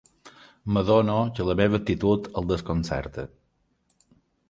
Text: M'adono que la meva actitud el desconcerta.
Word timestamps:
M'adono 0.77 1.17
que 1.35 1.47
la 1.51 1.57
meva 1.61 1.81
actitud 1.83 2.33
el 2.43 2.51
desconcerta. 2.55 3.31